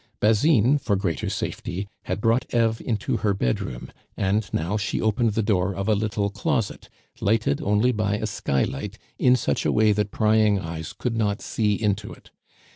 [0.19, 5.43] Basine, for greater safety, had brought Eve into her bedroom, and now she opened the
[5.43, 6.89] door of a little closet,
[7.19, 11.73] lighted only by a skylight in such a way that prying eyes could not see
[11.75, 12.31] into it.